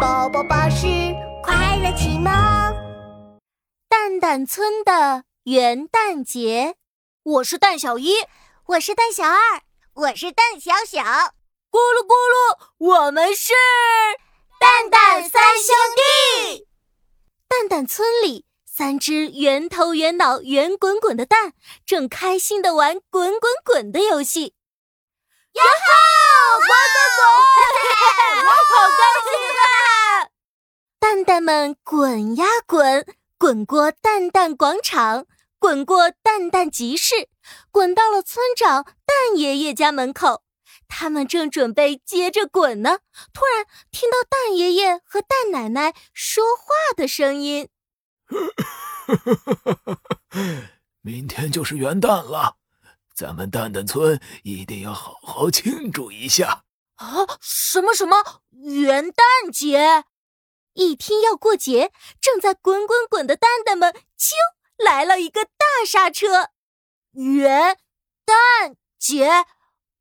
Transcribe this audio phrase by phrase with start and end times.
[0.00, 0.86] 宝宝巴士
[1.42, 2.30] 快乐启蒙。
[3.88, 6.76] 蛋蛋村的元旦节，
[7.24, 8.12] 我是蛋小一，
[8.66, 9.36] 我是蛋小二，
[9.94, 11.00] 我是蛋小小。
[11.70, 13.54] 咕噜咕噜，我们是
[14.60, 16.68] 蛋蛋三兄弟。
[17.48, 21.54] 蛋蛋村里，三只圆头圆脑圆滚滚的蛋
[21.84, 24.54] 正开心的玩滚滚滚的游戏。
[25.58, 25.88] 呀哈！
[26.68, 27.18] 滚滚滚！
[28.46, 29.26] 我好高兴
[29.58, 29.60] 啊！
[30.98, 33.06] 蛋蛋们滚呀滚，
[33.38, 35.26] 滚过蛋蛋广场，
[35.58, 37.28] 滚过蛋蛋集市，
[37.70, 40.42] 滚到了村长蛋爷爷家门口。
[40.86, 43.00] 他们正准备接着滚呢，
[43.34, 46.62] 突然听到蛋爷爷和蛋奶奶说话
[46.96, 47.68] 的声音
[51.02, 52.56] ：“明天就是元旦了。”
[53.18, 56.62] 咱们蛋蛋村一定要好好庆祝一下
[56.94, 57.26] 啊！
[57.40, 60.04] 什么什么元旦节？
[60.74, 61.90] 一听要过节，
[62.20, 64.34] 正在滚滚滚的蛋蛋们，啾，
[64.76, 66.50] 来了一个大刹车！
[67.10, 67.78] 元
[68.24, 69.46] 旦节，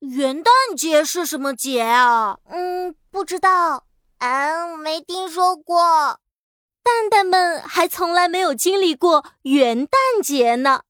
[0.00, 2.40] 元旦节是什么节啊？
[2.46, 3.86] 嗯，不知道，
[4.18, 6.18] 嗯，没听说过。
[6.82, 10.82] 蛋蛋们还从来没有经历过元旦节呢。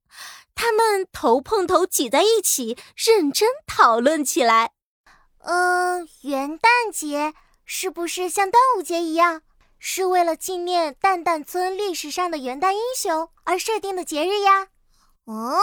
[0.55, 4.73] 他们头碰头挤在一起，认真讨论起来。
[5.41, 9.43] 嗯，元旦节是不是像端午节一样，
[9.79, 14.69] 是为了纪念蛋蛋村历史上的元旦英雄而设定的节日呀？
[15.25, 15.59] 哦，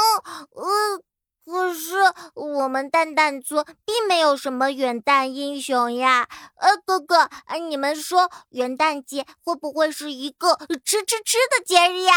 [0.51, 1.01] 呃，
[1.45, 1.95] 可是
[2.35, 6.27] 我们蛋蛋村并没有什么元旦英雄呀。
[6.55, 7.29] 呃，哥哥，
[7.69, 12.13] 你们说元旦节会不会是一个吃吃吃的节日呀？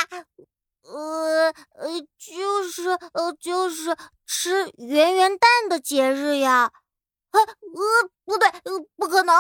[0.85, 3.97] 呃呃，就是呃就是
[4.27, 6.73] 吃圆圆蛋的节日呀，
[7.31, 9.35] 呃呃不对，呃不可能。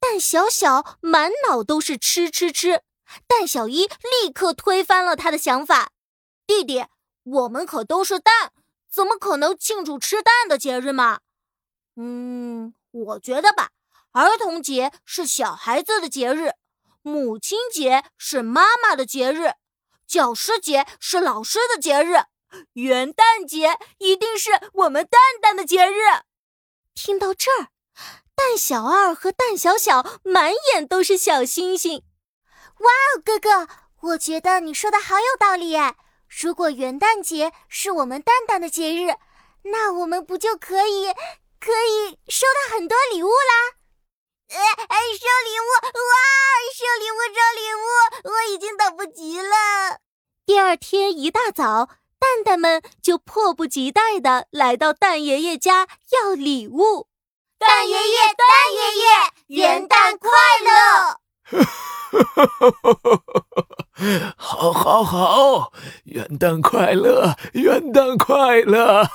[0.00, 2.82] 蛋小小满脑都是吃吃吃，
[3.26, 3.86] 蛋小一
[4.22, 5.90] 立刻推翻了他的想法。
[6.46, 6.86] 弟弟，
[7.24, 8.52] 我们可都是蛋，
[8.88, 11.20] 怎么可能庆祝吃蛋的节日嘛？
[11.96, 13.70] 嗯，我觉得吧，
[14.12, 16.52] 儿童节是小孩子的节日，
[17.02, 19.52] 母亲节是妈妈的节日。
[20.08, 22.14] 教师节是老师的节日，
[22.72, 26.00] 元旦节一定是我们蛋蛋的节日。
[26.94, 27.68] 听到这儿，
[28.34, 32.02] 蛋小二和蛋小小满眼都是小星星。
[32.78, 33.68] 哇哦，哥哥，
[34.00, 35.94] 我觉得你说的好有道理耶！
[36.26, 39.14] 如果元旦节是我们蛋蛋的节日，
[39.64, 41.12] 那我们不就可以
[41.60, 43.77] 可以收到很多礼物啦？
[44.50, 44.56] 哎
[44.88, 46.14] 哎，收礼物哇！
[46.74, 47.86] 收礼物，收礼物，
[48.32, 50.00] 我已经等不及了。
[50.46, 57.08] 第二天一大早，蛋蛋们就迫不及待的来到蛋爷爷家要礼物。
[57.58, 60.30] 蛋爷爷，蛋爷爷，元旦快
[60.64, 61.20] 乐！
[64.36, 65.72] 好，好，好，
[66.04, 69.10] 元旦快乐，元旦快乐！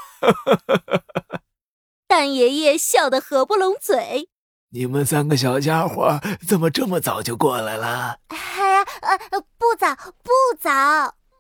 [2.08, 4.30] 蛋爷爷笑得合不拢嘴。
[4.76, 8.18] 你们三个小家伙怎么这么早就过来了？
[8.30, 10.70] 哎呀，呃，不早，不早。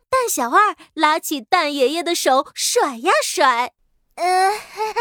[0.08, 3.74] 蛋小二拉起蛋爷爷的手，甩呀甩。
[4.18, 4.52] 呃，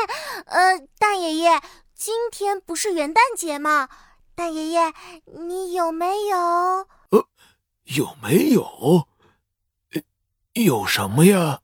[0.48, 1.60] 呃，蛋爷爷，
[1.94, 3.90] 今天不是元旦节吗？
[4.34, 4.94] 蛋爷爷，
[5.26, 6.38] 你有没有？
[6.38, 7.28] 呃，
[7.84, 9.08] 有没有？
[10.54, 11.60] 有什么呀？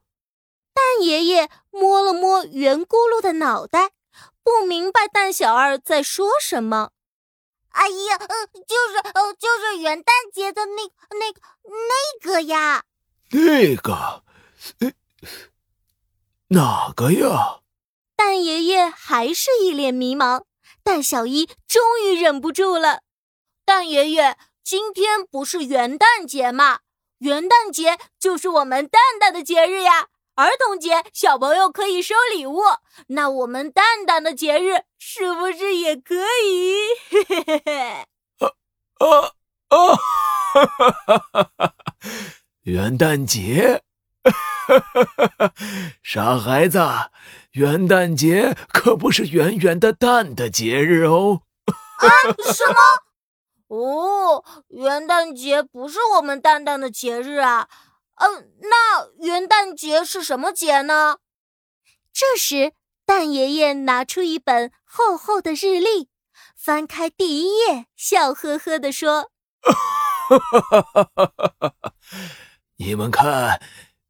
[0.74, 3.92] 蛋爷爷摸了摸圆咕噜的脑袋。
[4.48, 6.92] 不明白蛋小二在说什么。
[7.72, 11.26] 哎呀，呃，就是呃，就是元旦节的那那
[11.68, 12.84] 那个呀。
[13.30, 14.24] 那个，
[16.48, 17.60] 哪个呀？
[18.16, 20.44] 蛋爷爷还是一脸迷茫。
[20.82, 23.02] 蛋小一终于忍不住了。
[23.66, 26.78] 蛋爷爷，今天不是元旦节吗？
[27.18, 30.08] 元旦节就是我们蛋蛋的节日呀。
[30.38, 32.60] 儿童节，小朋友可以收礼物。
[33.08, 36.14] 那我们蛋蛋的节日是不是也可
[36.46, 36.76] 以？
[37.10, 38.06] 嘿嘿嘿嘿！
[38.38, 38.46] 啊
[39.00, 39.32] 啊
[39.66, 39.96] 啊！
[39.96, 41.74] 哈哈哈哈哈！
[42.62, 43.82] 元旦节，
[44.22, 45.52] 哈哈哈哈！
[46.04, 46.78] 傻孩子，
[47.50, 51.42] 元旦节可不是圆圆的蛋的节日哦。
[51.66, 52.06] 啊？
[52.52, 53.76] 什么？
[53.76, 57.68] 哦，元旦节不是我们蛋蛋的节日啊。
[58.18, 61.18] 嗯，那元旦节是什么节呢？
[62.12, 62.74] 这时，
[63.06, 66.08] 蛋爷爷拿出一本厚厚的日历，
[66.56, 69.30] 翻开第一页，笑呵呵地说：
[72.76, 73.62] “你们看，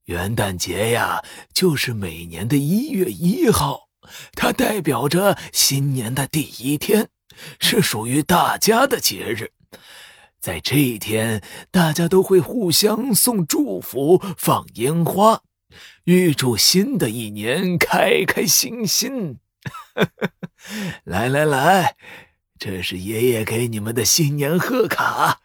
[0.04, 1.22] 元旦节呀，
[1.52, 3.90] 就是每年的一月一号，
[4.32, 7.10] 它代表着新年的第一天，
[7.60, 9.52] 是属于大家的节日。
[10.40, 15.42] 在这一天，大家都会互相送祝福、放烟花，
[16.04, 19.38] 预祝新的一年开开心心。
[21.04, 21.96] 来来来，
[22.58, 25.40] 这是爷爷给你们的新年贺卡。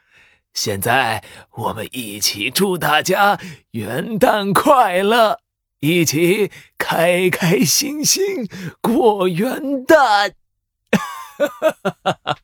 [0.53, 1.23] 现在
[1.55, 3.39] 我们一起祝大家
[3.71, 5.39] 元旦快乐，
[5.79, 8.47] 一起开开心心
[8.79, 10.33] 过元旦。
[10.91, 12.37] 哈哈哈哈哈！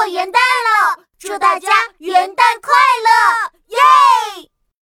[0.00, 1.68] 过元旦了，祝大家
[1.98, 2.59] 元旦！